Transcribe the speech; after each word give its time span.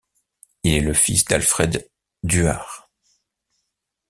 Il 0.63 0.73
est 0.73 0.79
le 0.81 0.95
fils 0.95 1.25
d'Alfred 1.25 1.87
d'Huart. 2.23 2.89